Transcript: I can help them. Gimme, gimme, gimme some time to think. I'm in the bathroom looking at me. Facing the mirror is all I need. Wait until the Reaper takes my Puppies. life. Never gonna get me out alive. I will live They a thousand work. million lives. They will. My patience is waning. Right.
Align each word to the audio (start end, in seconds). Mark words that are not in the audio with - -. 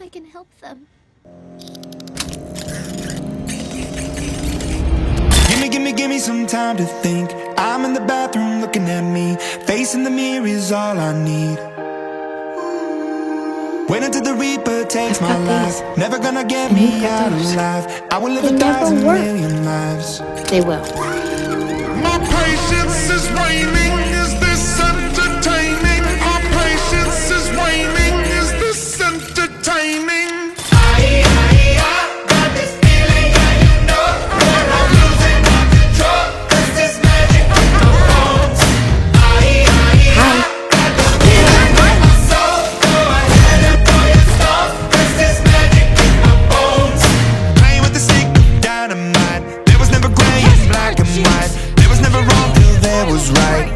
I 0.00 0.08
can 0.08 0.24
help 0.24 0.48
them. 0.60 0.86
Gimme, 5.48 5.68
gimme, 5.68 5.92
gimme 5.92 6.18
some 6.18 6.46
time 6.46 6.76
to 6.76 6.84
think. 6.84 7.30
I'm 7.56 7.84
in 7.84 7.94
the 7.94 8.00
bathroom 8.00 8.60
looking 8.60 8.88
at 8.88 9.02
me. 9.02 9.36
Facing 9.66 10.04
the 10.04 10.10
mirror 10.10 10.46
is 10.46 10.70
all 10.72 10.98
I 10.98 11.12
need. 11.24 11.58
Wait 13.88 14.02
until 14.02 14.22
the 14.22 14.34
Reaper 14.34 14.84
takes 14.84 15.20
my 15.20 15.28
Puppies. 15.28 15.80
life. 15.80 15.96
Never 15.98 16.18
gonna 16.18 16.44
get 16.44 16.72
me 16.72 17.06
out 17.06 17.32
alive. 17.32 18.02
I 18.10 18.18
will 18.18 18.32
live 18.32 18.42
They 18.44 18.54
a 18.56 18.58
thousand 18.58 19.04
work. 19.06 19.20
million 19.20 19.64
lives. 19.64 20.18
They 20.50 20.60
will. 20.60 20.82
My 22.02 22.18
patience 22.18 23.10
is 23.10 23.24
waning. 23.38 23.85
Right. 53.30 53.75